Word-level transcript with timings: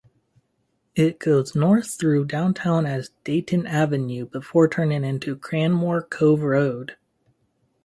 It 0.95 1.19
goes 1.19 1.53
north 1.55 1.93
through 1.93 2.25
downtown 2.25 2.87
as 2.87 3.11
Dayton 3.23 3.67
Avenue 3.67 4.25
before 4.25 4.67
turning 4.67 5.05
onto 5.05 5.35
Cranmore 5.37 6.09
Cove 6.09 6.41
Road. 6.41 6.95